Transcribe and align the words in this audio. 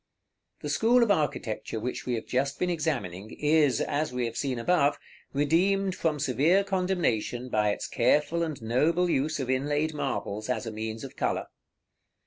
§XXXIX. 0.57 0.61
The 0.63 0.69
school 0.69 1.03
of 1.03 1.11
architecture 1.11 1.79
which 1.79 2.07
we 2.07 2.15
have 2.15 2.25
just 2.25 2.57
been 2.57 2.71
examining 2.71 3.29
is, 3.39 3.79
as 3.81 4.11
we 4.11 4.25
have 4.25 4.35
seen 4.35 4.57
above, 4.57 4.97
redeemed 5.31 5.93
from 5.93 6.17
severe 6.17 6.63
condemnation 6.63 7.49
by 7.49 7.69
its 7.69 7.87
careful 7.87 8.41
and 8.41 8.59
noble 8.63 9.11
use 9.11 9.39
of 9.39 9.47
inlaid 9.47 9.93
marbles 9.93 10.49
as 10.49 10.65
a 10.65 10.71
means 10.71 11.03
of 11.03 11.15
color. 11.15 11.49